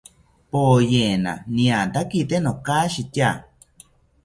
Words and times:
Poyena 0.51 1.33
niatakite 1.53 2.35
nokashitya 2.41 3.29